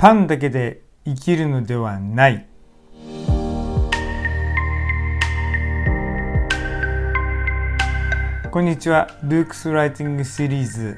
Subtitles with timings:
[0.00, 2.46] パンだけで生きるのではない。
[8.50, 9.08] こんにちは。
[9.22, 10.96] ルークスライティングシリーズ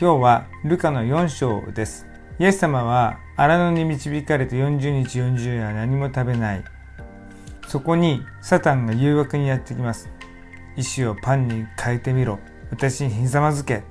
[0.00, 2.06] 今日はルカの4章です。
[2.38, 6.64] イエス様は荒野に導かれて40日40夜何も食べない。
[7.66, 10.08] そこにサタンが誘惑にやってきます。
[10.76, 12.38] 石をパンに変えてみろ。
[12.70, 13.82] 私にひざまずけ。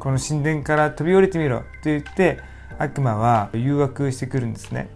[0.00, 1.60] この神殿から飛び降りてみろ。
[1.60, 4.88] と言って悪魔は誘惑してくるんですね。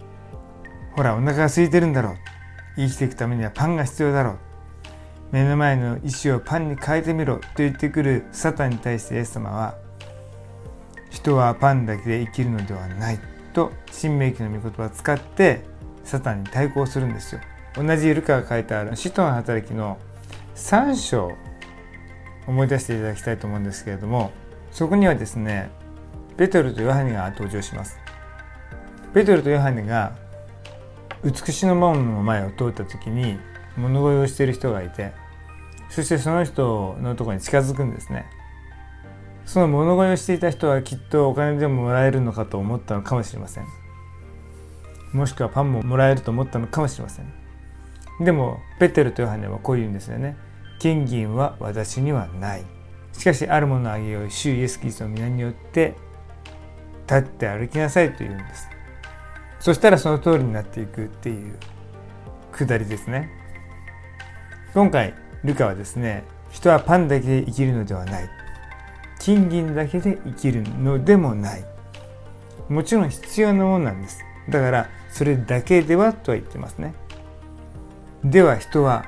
[0.95, 2.17] ほらお腹が空いてるんだろう。
[2.77, 4.39] 生きていくためにはパンが必要だろう。
[5.33, 7.37] 目の前の石をパンに変えてみろ。
[7.39, 9.75] と言ってくるサタンに対してイエス様は
[11.11, 13.19] 人はパンだけで生きるのではない。
[13.53, 15.63] と新明記の御言葉を使って
[16.05, 17.41] サタンに対抗するんですよ。
[17.75, 19.99] 同じルカが書いてある使徒の働きの
[20.55, 21.33] 3章
[22.47, 24.33] 思い出していただきたいと思うんですけれども
[24.71, 25.71] そこにはですね
[26.37, 27.99] ペトルとヨハネが登場します。
[29.15, 30.15] ペトルとヨハネが
[31.25, 33.39] 美しの門の前を通った時に
[33.77, 35.13] 物乞いをしている人がいて
[35.89, 38.27] そしてその人のとこに近づくんですね。
[39.45, 43.67] その物乞いをしていた人はきっとお金でももらえるのかと思ったのかもしれません。
[45.13, 47.33] もしくはパンももらえると思ったのかもしれません。
[48.21, 50.37] でもペテルとヨハネはこう言うんですよね。
[50.79, 52.65] 金銀は私にはない。
[53.13, 55.95] しかしあるものをあげよう主イエス・キリストの皆によって
[57.09, 58.69] 立って歩きなさいと言うんです。
[59.61, 61.57] そしたらその通りになっていくっていう
[62.53, 63.31] くだりですね。
[64.75, 65.15] 今回
[65.45, 68.29] ルカはですね人はパンだけで生きるのではない。
[69.19, 71.65] 金銀だけで生きるのでもない。
[72.69, 74.25] もちろん必要なものなんです。
[74.49, 76.95] だからそれだけではとは言ってますね。
[78.25, 79.05] では人は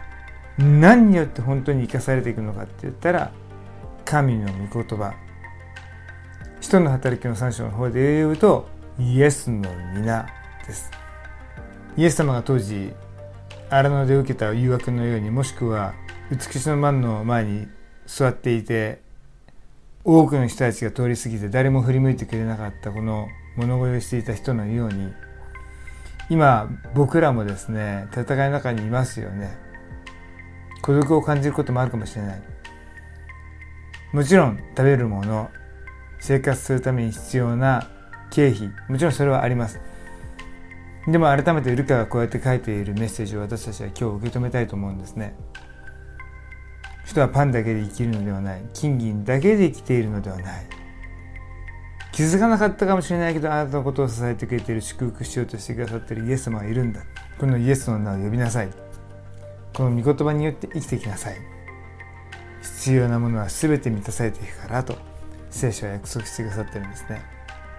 [0.58, 3.32] 何によって本当に生かされていくのかって言ったら
[4.04, 5.14] 神の御言葉。
[6.68, 10.26] 人の働きの3章の方で言うとイエスの皆
[10.66, 10.90] です。
[11.96, 12.92] イエス様が当時
[13.70, 15.94] 荒野で受けた誘惑のようにもしくは
[16.30, 17.68] 美しのマンの前に
[18.04, 19.00] 座っていて
[20.04, 25.14] 多くの人たちが通り過ぎて誰も振り向いてくれなかったこの物乞いをしていた人のように
[26.28, 29.56] 今僕らもですね戦いの中にいますよね。
[30.82, 32.42] 孤独を感じることもあるかもしれない。
[34.12, 35.48] もちろん食べるもの
[36.20, 37.88] 生活するために必要な
[38.30, 38.70] 経費。
[38.88, 39.80] もちろんそれはあります。
[41.06, 45.34] でも改めてルカがこうやって書いているメッセージを私たちは今日受け止めたいと思うんですね。
[47.06, 48.62] 人はパンだけで生きるのではない。
[48.74, 50.66] 金銀だけで生きているのではない。
[52.12, 57.00] 気づかなかったかもしれないけどあなたのことを支えてくれている祝福しようとしてくださっているイエス様がいるんだ。
[57.38, 58.68] このイエスの名を呼びなさい。
[59.72, 61.36] この御言葉によって生きてきなさい。
[62.60, 64.98] 必要なものは全て満たされていくからと。
[65.50, 67.22] 聖書は約束してくださってるんですね。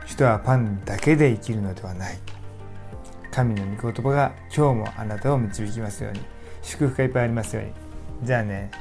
[0.06, 2.18] 人はパンだけで生きるのではない。
[3.32, 6.22] 神の御言葉が今日もあなたを導きますように。
[6.62, 7.72] 祝福がいっぱいありますように。
[8.24, 8.72] じゃあね。